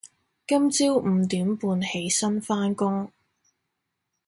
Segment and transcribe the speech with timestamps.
[0.47, 3.11] 今朝五點半起身返工